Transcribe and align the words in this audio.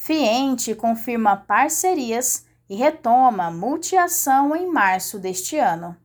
Fiente 0.00 0.76
confirma 0.76 1.36
parcerias 1.36 2.46
e 2.70 2.76
retoma 2.76 3.50
multiação 3.50 4.54
em 4.54 4.70
março 4.70 5.18
deste 5.18 5.58
ano. 5.58 5.96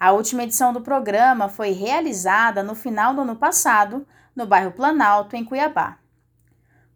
A 0.00 0.10
última 0.10 0.44
edição 0.44 0.72
do 0.72 0.80
programa 0.80 1.50
foi 1.50 1.72
realizada 1.72 2.62
no 2.62 2.74
final 2.74 3.14
do 3.14 3.20
ano 3.20 3.36
passado, 3.36 4.06
no 4.34 4.46
bairro 4.46 4.72
Planalto, 4.72 5.36
em 5.36 5.44
Cuiabá. 5.44 5.98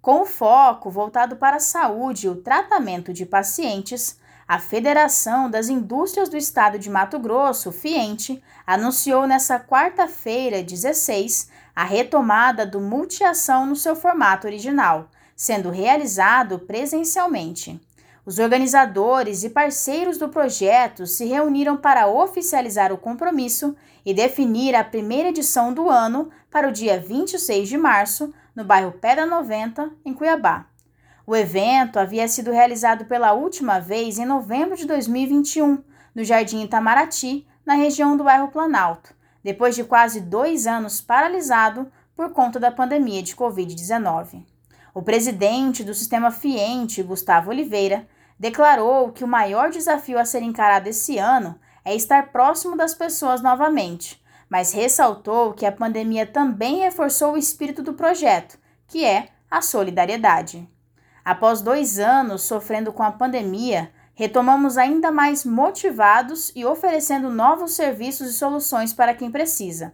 Com 0.00 0.22
o 0.22 0.26
foco 0.26 0.90
voltado 0.90 1.36
para 1.36 1.56
a 1.56 1.60
saúde 1.60 2.26
e 2.26 2.30
o 2.30 2.42
tratamento 2.42 3.12
de 3.12 3.26
pacientes, 3.26 4.18
a 4.48 4.58
Federação 4.58 5.50
das 5.50 5.68
Indústrias 5.68 6.30
do 6.30 6.38
Estado 6.38 6.78
de 6.78 6.88
Mato 6.88 7.18
Grosso, 7.18 7.70
FIENTE, 7.70 8.42
anunciou 8.66 9.26
nesta 9.26 9.60
quarta-feira, 9.60 10.62
16, 10.62 11.50
a 11.76 11.84
retomada 11.84 12.64
do 12.64 12.80
Multiação 12.80 13.66
no 13.66 13.76
seu 13.76 13.94
formato 13.94 14.46
original, 14.46 15.10
sendo 15.36 15.70
realizado 15.70 16.58
presencialmente. 16.58 17.78
Os 18.24 18.40
organizadores 18.40 19.44
e 19.44 19.50
parceiros 19.50 20.18
do 20.18 20.28
projeto 20.28 21.06
se 21.06 21.26
reuniram 21.26 21.76
para 21.76 22.08
oficializar 22.08 22.92
o 22.92 22.98
compromisso 22.98 23.76
e 24.04 24.12
definir 24.14 24.74
a 24.74 24.82
primeira 24.82 25.28
edição 25.28 25.72
do 25.72 25.88
ano 25.88 26.30
para 26.50 26.68
o 26.68 26.72
dia 26.72 26.98
26 26.98 27.68
de 27.68 27.76
março, 27.76 28.32
no 28.54 28.64
bairro 28.64 28.92
Pedra 28.92 29.26
90, 29.26 29.92
em 30.04 30.14
Cuiabá. 30.14 30.66
O 31.26 31.36
evento 31.36 31.98
havia 31.98 32.26
sido 32.26 32.50
realizado 32.50 33.04
pela 33.04 33.32
última 33.32 33.78
vez 33.78 34.18
em 34.18 34.24
novembro 34.24 34.76
de 34.76 34.86
2021, 34.86 35.84
no 36.14 36.24
Jardim 36.24 36.62
Itamaraty, 36.62 37.46
na 37.64 37.74
região 37.74 38.16
do 38.16 38.24
bairro 38.24 38.48
Planalto, 38.48 39.14
depois 39.42 39.74
de 39.74 39.84
quase 39.84 40.20
dois 40.20 40.66
anos 40.66 41.00
paralisado 41.00 41.90
por 42.14 42.32
conta 42.32 42.58
da 42.58 42.72
pandemia 42.72 43.22
de 43.22 43.36
Covid-19. 43.36 44.55
O 44.96 45.02
presidente 45.02 45.84
do 45.84 45.92
sistema 45.92 46.30
Fiente, 46.30 47.02
Gustavo 47.02 47.50
Oliveira, 47.50 48.08
declarou 48.40 49.12
que 49.12 49.22
o 49.22 49.28
maior 49.28 49.68
desafio 49.68 50.18
a 50.18 50.24
ser 50.24 50.40
encarado 50.40 50.88
esse 50.88 51.18
ano 51.18 51.60
é 51.84 51.94
estar 51.94 52.32
próximo 52.32 52.74
das 52.78 52.94
pessoas 52.94 53.42
novamente, 53.42 54.18
mas 54.48 54.72
ressaltou 54.72 55.52
que 55.52 55.66
a 55.66 55.70
pandemia 55.70 56.24
também 56.24 56.78
reforçou 56.78 57.34
o 57.34 57.36
espírito 57.36 57.82
do 57.82 57.92
projeto, 57.92 58.58
que 58.88 59.04
é 59.04 59.28
a 59.50 59.60
solidariedade. 59.60 60.66
Após 61.22 61.60
dois 61.60 61.98
anos 61.98 62.44
sofrendo 62.44 62.90
com 62.90 63.02
a 63.02 63.12
pandemia, 63.12 63.92
retomamos 64.14 64.78
ainda 64.78 65.12
mais 65.12 65.44
motivados 65.44 66.50
e 66.56 66.64
oferecendo 66.64 67.28
novos 67.28 67.72
serviços 67.72 68.30
e 68.30 68.32
soluções 68.32 68.94
para 68.94 69.12
quem 69.12 69.30
precisa. 69.30 69.92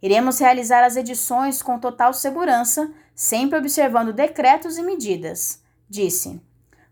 Iremos 0.00 0.38
realizar 0.38 0.84
as 0.84 0.96
edições 0.96 1.60
com 1.60 1.78
total 1.78 2.14
segurança, 2.14 2.90
sempre 3.18 3.58
observando 3.58 4.12
decretos 4.12 4.78
e 4.78 4.82
medidas, 4.84 5.60
disse. 5.90 6.40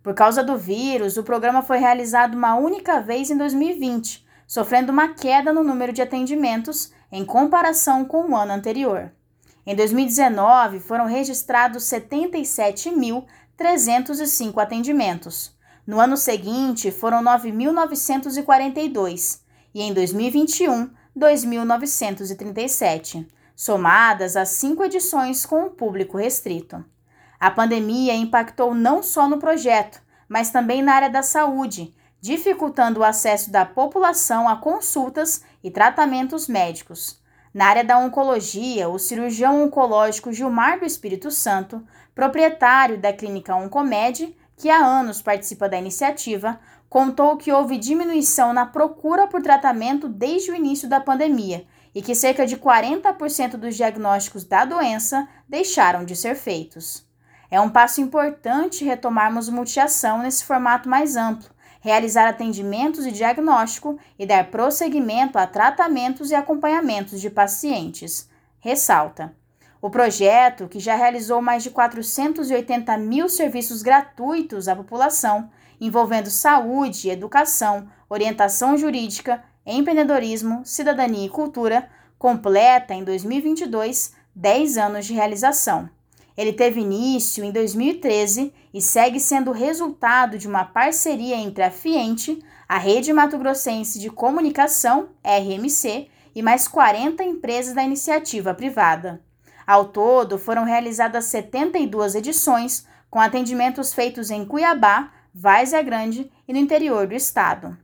Por 0.02 0.12
causa 0.12 0.42
do 0.42 0.58
vírus, 0.58 1.16
o 1.16 1.22
programa 1.22 1.62
foi 1.62 1.78
realizado 1.78 2.34
uma 2.34 2.56
única 2.56 3.00
vez 3.00 3.30
em 3.30 3.36
2020, 3.36 4.26
sofrendo 4.44 4.90
uma 4.90 5.14
queda 5.14 5.52
no 5.52 5.62
número 5.62 5.92
de 5.92 6.02
atendimentos 6.02 6.92
em 7.12 7.24
comparação 7.24 8.04
com 8.04 8.28
o 8.28 8.36
ano 8.36 8.52
anterior. 8.52 9.12
Em 9.64 9.76
2019, 9.76 10.80
foram 10.80 11.06
registrados 11.06 11.84
77 11.84 12.90
mil 12.90 13.24
305 13.56 14.58
atendimentos. 14.58 15.54
No 15.86 16.00
ano 16.00 16.16
seguinte, 16.16 16.90
foram 16.90 17.22
9.942 17.22 19.42
e 19.72 19.80
em 19.80 19.94
2021, 19.94 20.90
2.937, 21.16 23.28
somadas 23.56 24.36
as 24.36 24.50
cinco 24.50 24.84
edições 24.84 25.46
com 25.46 25.64
o 25.64 25.70
público 25.70 26.18
restrito. 26.18 26.84
A 27.40 27.50
pandemia 27.50 28.14
impactou 28.14 28.74
não 28.74 29.02
só 29.02 29.26
no 29.26 29.38
projeto, 29.38 30.00
mas 30.28 30.50
também 30.50 30.82
na 30.82 30.92
área 30.92 31.08
da 31.08 31.22
saúde, 31.22 31.94
dificultando 32.20 33.00
o 33.00 33.04
acesso 33.04 33.50
da 33.50 33.64
população 33.64 34.46
a 34.46 34.56
consultas 34.56 35.42
e 35.64 35.70
tratamentos 35.70 36.46
médicos. 36.46 37.18
Na 37.54 37.68
área 37.68 37.84
da 37.84 37.98
oncologia, 37.98 38.88
o 38.90 38.98
cirurgião 38.98 39.64
oncológico 39.64 40.32
Gilmar 40.32 40.78
do 40.78 40.84
Espírito 40.84 41.30
Santo, 41.30 41.82
proprietário 42.14 42.98
da 42.98 43.12
clínica 43.12 43.54
Oncomed, 43.54 44.36
que 44.56 44.68
há 44.68 44.78
anos 44.78 45.22
participa 45.22 45.68
da 45.68 45.78
iniciativa, 45.78 46.60
contou 46.88 47.36
que 47.36 47.52
houve 47.52 47.78
diminuição 47.78 48.52
na 48.52 48.66
procura 48.66 49.26
por 49.26 49.42
tratamento 49.42 50.08
desde 50.08 50.50
o 50.50 50.54
início 50.54 50.88
da 50.88 51.00
pandemia 51.00 51.66
e 51.96 52.02
que 52.02 52.14
cerca 52.14 52.46
de 52.46 52.58
40% 52.58 53.56
dos 53.56 53.74
diagnósticos 53.74 54.44
da 54.44 54.66
doença 54.66 55.26
deixaram 55.48 56.04
de 56.04 56.14
ser 56.14 56.34
feitos. 56.34 57.06
É 57.50 57.58
um 57.58 57.70
passo 57.70 58.02
importante 58.02 58.84
retomarmos 58.84 59.48
multiação 59.48 60.18
nesse 60.18 60.44
formato 60.44 60.90
mais 60.90 61.16
amplo, 61.16 61.48
realizar 61.80 62.28
atendimentos 62.28 63.02
de 63.02 63.12
diagnóstico 63.12 63.98
e 64.18 64.26
dar 64.26 64.50
prosseguimento 64.50 65.38
a 65.38 65.46
tratamentos 65.46 66.30
e 66.30 66.34
acompanhamentos 66.34 67.18
de 67.18 67.30
pacientes. 67.30 68.28
Ressalta. 68.60 69.34
O 69.80 69.88
projeto, 69.88 70.68
que 70.68 70.78
já 70.78 70.96
realizou 70.96 71.40
mais 71.40 71.62
de 71.62 71.70
480 71.70 72.94
mil 72.98 73.26
serviços 73.26 73.80
gratuitos 73.80 74.68
à 74.68 74.76
população, 74.76 75.48
envolvendo 75.80 76.28
saúde, 76.28 77.08
educação, 77.08 77.88
orientação 78.06 78.76
jurídica, 78.76 79.42
empreendedorismo, 79.66 80.62
cidadania 80.64 81.26
e 81.26 81.28
cultura, 81.28 81.90
completa 82.18 82.94
em 82.94 83.02
2022 83.02 84.14
10 84.34 84.78
anos 84.78 85.06
de 85.06 85.14
realização. 85.14 85.90
Ele 86.36 86.52
teve 86.52 86.80
início 86.80 87.42
em 87.42 87.50
2013 87.50 88.52
e 88.72 88.82
segue 88.82 89.18
sendo 89.18 89.52
resultado 89.52 90.38
de 90.38 90.46
uma 90.46 90.64
parceria 90.64 91.36
entre 91.36 91.64
a 91.64 91.70
Fiente, 91.70 92.42
a 92.68 92.76
Rede 92.76 93.12
Mato 93.12 93.38
Grossense 93.38 93.98
de 93.98 94.10
Comunicação, 94.10 95.08
RMC, 95.24 96.08
e 96.34 96.42
mais 96.42 96.68
40 96.68 97.24
empresas 97.24 97.74
da 97.74 97.82
iniciativa 97.82 98.52
privada. 98.52 99.22
Ao 99.66 99.86
todo, 99.86 100.38
foram 100.38 100.64
realizadas 100.64 101.24
72 101.24 102.14
edições, 102.14 102.86
com 103.08 103.18
atendimentos 103.18 103.94
feitos 103.94 104.30
em 104.30 104.44
Cuiabá, 104.44 105.10
Várzea 105.34 105.82
Grande 105.82 106.30
e 106.46 106.52
no 106.52 106.58
interior 106.58 107.06
do 107.06 107.14
estado. 107.14 107.76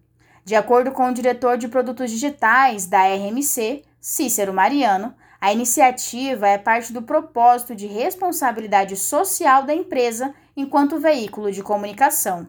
De 0.45 0.57
acordo 0.57 0.91
com 0.91 1.09
o 1.09 1.15
diretor 1.15 1.57
de 1.57 1.69
produtos 1.69 2.11
digitais 2.11 2.87
da 2.87 3.03
RMC, 3.05 3.83
Cícero 4.01 4.53
Mariano, 4.53 5.15
a 5.41 5.53
iniciativa 5.53 6.49
é 6.49 6.59
parte 6.59 6.93
do 6.93 7.03
propósito 7.03 7.77
de 7.77 7.87
responsabilidade 7.87 8.97
social 8.97 9.65
da 9.65 9.75
empresa 9.75 10.35
enquanto 10.57 10.99
veículo 10.99 11.53
de 11.53 11.63
comunicação. 11.63 12.49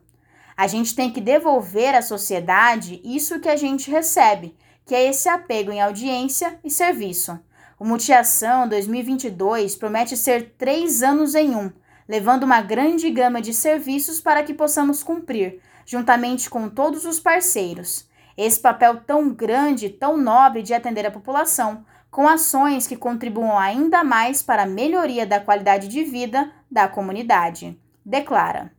A 0.58 0.66
gente 0.68 0.96
tem 0.96 1.12
que 1.12 1.22
devolver 1.22 1.96
à 1.96 2.02
sociedade 2.02 3.00
isso 3.04 3.40
que 3.40 3.50
a 3.50 3.56
gente 3.56 3.90
recebe, 3.90 4.56
que 4.86 4.96
é 4.96 5.08
esse 5.08 5.30
apego 5.30 5.72
em 5.72 5.82
audiência 5.82 6.60
e 6.64 6.70
serviço. 6.72 7.40
O 7.80 7.86
Multiação 7.86 8.68
2022 8.68 9.76
promete 9.76 10.16
ser 10.18 10.54
três 10.58 11.04
anos 11.04 11.36
em 11.36 11.56
um, 11.56 11.72
levando 12.08 12.44
uma 12.44 12.62
grande 12.62 13.10
gama 13.12 13.42
de 13.42 13.54
serviços 13.54 14.20
para 14.20 14.44
que 14.44 14.54
possamos 14.54 15.04
cumprir, 15.04 15.60
juntamente 15.86 16.50
com 16.50 16.70
todos 16.70 17.06
os 17.06 17.20
parceiros. 17.20 18.08
Esse 18.38 18.60
papel 18.60 19.02
tão 19.06 19.30
grande, 19.30 19.90
tão 19.90 20.18
nobre 20.18 20.62
de 20.62 20.74
atender 20.74 21.06
a 21.06 21.12
população, 21.12 21.86
com 22.10 22.28
ações 22.28 22.86
que 22.86 22.96
contribuam 22.96 23.58
ainda 23.58 24.04
mais 24.04 24.42
para 24.44 24.64
a 24.64 24.68
melhoria 24.68 25.26
da 25.26 25.40
qualidade 25.40 25.88
de 25.88 26.04
vida 26.04 26.52
da 26.70 26.88
comunidade. 26.88 27.80
Declara. 28.06 28.72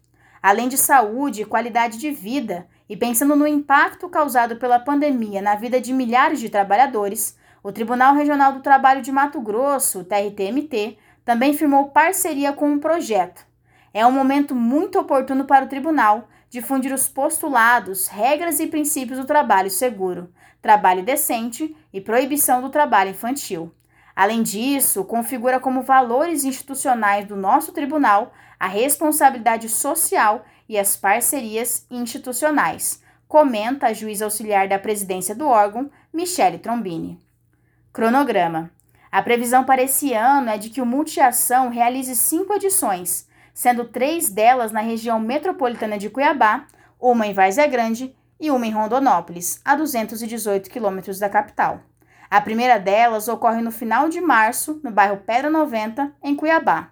Além 0.43 0.69
de 0.69 0.77
saúde 0.77 1.43
e 1.43 1.47
qualidade 1.47 1.99
de 1.99 2.11
vida, 2.11 2.67
e 2.89 2.97
pensando 2.97 3.35
no 3.35 3.47
impacto 3.47 4.09
causado 4.09 4.57
pela 4.57 4.79
pandemia 4.79 5.41
na 5.41 5.55
vida 5.55 5.81
de 5.81 5.93
milhares 5.93 6.39
de 6.39 6.49
trabalhadores, 6.49 7.37
o 7.63 7.73
Tribunal 7.73 8.15
Regional 8.15 8.53
do 8.53 8.61
Trabalho 8.61 9.01
de 9.01 9.11
Mato 9.11 9.41
Grosso, 9.41 10.05
TRTMT, 10.05 10.99
também 11.25 11.55
firmou 11.55 11.89
parceria 11.89 12.53
com 12.53 12.71
um 12.71 12.79
projeto. 12.79 13.47
É 13.93 14.07
um 14.07 14.13
momento 14.13 14.55
muito 14.55 14.99
oportuno 14.99 15.45
para 15.45 15.65
o 15.65 15.69
tribunal 15.69 16.29
difundir 16.55 16.95
os 16.95 17.09
postulados, 17.09 18.07
regras 18.07 18.61
e 18.61 18.69
princípios 18.69 19.19
do 19.19 19.25
trabalho 19.25 19.69
seguro, 19.69 20.33
trabalho 20.63 21.03
decente 21.03 21.77
e 21.93 22.01
proibição 22.01 22.63
do 22.63 22.71
trabalho 22.71 23.11
infantil. 23.11 23.75
Além 24.15 24.41
disso, 24.41 25.05
configura 25.05 25.59
como 25.59 25.83
valores 25.83 26.45
institucionais 26.45 27.27
do 27.27 27.35
nosso 27.35 27.73
tribunal 27.73 28.33
a 28.57 28.69
responsabilidade 28.69 29.69
social 29.69 30.45
e 30.69 30.79
as 30.79 30.95
parcerias 30.95 31.89
institucionais, 31.91 33.03
comenta 33.27 33.89
a 33.89 33.93
juíza 33.93 34.25
auxiliar 34.25 34.69
da 34.69 34.79
presidência 34.79 35.35
do 35.35 35.49
órgão, 35.49 35.91
Michele 36.13 36.59
Trombini. 36.59 37.19
Cronograma. 37.93 38.71
A 39.11 39.21
previsão 39.21 39.65
para 39.65 39.83
esse 39.83 40.13
ano 40.13 40.51
é 40.51 40.57
de 40.57 40.71
que 40.71 40.81
o 40.81 40.87
Multiação 40.87 41.69
realize 41.69 42.15
cinco 42.15 42.55
edições, 42.55 43.27
sendo 43.55 43.85
três 43.85 44.29
delas 44.29 44.73
na 44.73 44.81
região 44.81 45.21
metropolitana 45.21 45.97
de 45.97 46.11
Cuiabá, 46.11 46.67
uma 47.01 47.27
em 47.27 47.33
Várzea 47.33 47.69
Grande 47.69 48.15
e 48.41 48.51
uma 48.51 48.67
em 48.67 48.73
Rondonópolis, 48.73 49.61
a 49.65 49.77
218 49.77 50.69
quilômetros 50.69 51.21
da 51.21 51.29
capital. 51.29 51.81
A 52.29 52.41
primeira 52.41 52.79
delas 52.79 53.29
ocorre 53.29 53.63
no 53.63 53.71
final 53.71 54.09
de 54.09 54.21
março, 54.21 54.81
no 54.83 54.91
bairro 54.91 55.19
Pedra 55.25 55.49
90, 55.49 56.13
em 56.23 56.35
Cuiabá. 56.35 56.91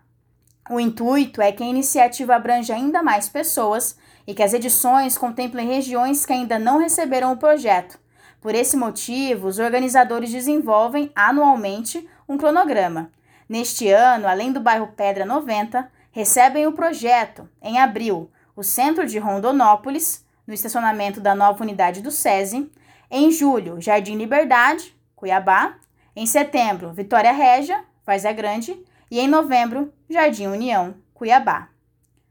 O 0.70 0.78
intuito 0.78 1.42
é 1.42 1.50
que 1.50 1.64
a 1.64 1.66
iniciativa 1.66 2.36
abranja 2.36 2.74
ainda 2.74 3.02
mais 3.02 3.28
pessoas 3.28 3.96
e 4.24 4.32
que 4.32 4.42
as 4.42 4.54
edições 4.54 5.18
contemplem 5.18 5.66
regiões 5.66 6.24
que 6.24 6.32
ainda 6.32 6.58
não 6.58 6.78
receberam 6.78 7.32
o 7.32 7.36
projeto. 7.36 7.98
Por 8.40 8.54
esse 8.54 8.76
motivo, 8.76 9.48
os 9.48 9.58
organizadores 9.58 10.30
desenvolvem 10.30 11.10
anualmente 11.14 12.08
um 12.28 12.38
cronograma. 12.38 13.10
Neste 13.48 13.88
ano, 13.88 14.28
além 14.28 14.52
do 14.52 14.60
bairro 14.60 14.92
Pedra 14.96 15.26
90, 15.26 15.90
recebem 16.12 16.66
o 16.66 16.72
projeto, 16.72 17.48
em 17.60 17.80
abril, 17.80 18.30
o 18.54 18.62
centro 18.62 19.06
de 19.06 19.18
Rondonópolis, 19.18 20.24
no 20.46 20.54
estacionamento 20.54 21.20
da 21.20 21.34
nova 21.34 21.62
unidade 21.64 22.02
do 22.02 22.10
SESI, 22.10 22.70
em 23.10 23.30
julho, 23.30 23.80
Jardim 23.80 24.16
Liberdade, 24.16 24.94
Cuiabá, 25.16 25.76
em 26.14 26.26
setembro, 26.26 26.92
Vitória 26.92 27.32
Régia, 27.32 27.84
Várzea 28.06 28.32
Grande, 28.32 28.78
e 29.10 29.20
em 29.20 29.28
novembro, 29.28 29.92
Jardim 30.08 30.46
União, 30.46 30.94
Cuiabá. 31.12 31.68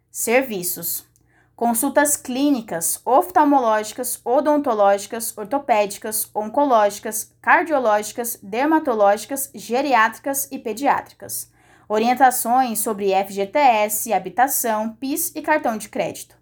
Serviços: 0.10 1.07
consultas 1.56 2.18
clínicas, 2.18 3.00
oftalmológicas, 3.06 4.19
odontológicas, 4.25 5.38
ortopédicas, 5.38 6.30
oncológicas, 6.33 7.36
cardiológicas, 7.42 8.39
dermatológicas, 8.42 9.51
geriátricas 9.54 10.48
e 10.51 10.57
pediátricas. 10.57 11.50
Orientações 11.93 12.79
sobre 12.79 13.11
FGTS, 13.13 14.13
habitação, 14.13 14.95
PIS 14.97 15.33
e 15.35 15.41
cartão 15.41 15.77
de 15.77 15.89
crédito. 15.89 16.38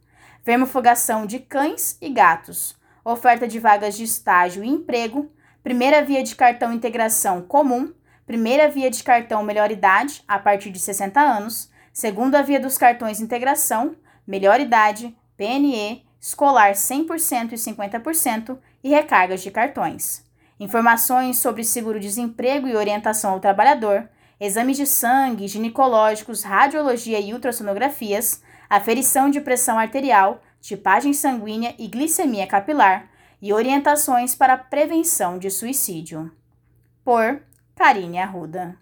Vermifugação 0.46 1.26
de 1.26 1.40
cães 1.40 1.98
e 2.00 2.08
gatos. 2.08 2.78
Oferta 3.04 3.48
de 3.48 3.58
vagas 3.58 3.98
de 3.98 4.04
estágio 4.04 4.64
e 4.64 4.68
emprego. 4.68 5.28
Primeira 5.64 6.04
via 6.04 6.22
de 6.22 6.36
cartão 6.36 6.72
integração 6.72 7.42
comum 7.42 7.92
primeira 8.28 8.70
via 8.70 8.92
de 8.92 9.04
cartão 9.04 9.42
melhor 9.42 9.72
idade, 9.72 10.24
a 10.28 10.38
partir 10.38 10.70
de 10.70 10.78
60 10.78 11.20
anos, 11.20 11.68
segunda 11.92 12.44
via 12.44 12.60
dos 12.60 12.78
cartões 12.78 13.20
integração, 13.20 13.96
melhor 14.28 14.60
idade, 14.60 15.18
PNE, 15.36 16.06
escolar 16.22 16.74
100% 16.74 17.54
e 17.54 17.56
50% 17.56 18.56
e 18.84 18.90
recargas 18.90 19.42
de 19.42 19.50
cartões. 19.50 20.24
Informações 20.60 21.40
sobre 21.40 21.64
seguro-desemprego 21.64 22.68
e 22.68 22.76
orientação 22.76 23.32
ao 23.32 23.40
trabalhador, 23.40 24.08
exames 24.40 24.78
de 24.78 24.86
sangue, 24.86 25.48
ginecológicos, 25.48 26.44
radiologia 26.44 27.20
e 27.20 27.34
ultrassonografias, 27.34 28.42
aferição 28.70 29.30
de 29.30 29.42
pressão 29.42 29.78
arterial, 29.78 30.42
tipagem 30.62 31.14
sanguínea 31.14 31.76
e 31.78 31.88
glicemia 31.88 32.48
capilar 32.48 33.10
e 33.42 33.54
orientações 33.54 34.36
para 34.36 34.58
prevenção 34.58 35.38
de 35.38 35.50
suicídio. 35.50 36.32
Por 37.04 37.42
Karine 37.76 38.20
Arruda. 38.20 38.78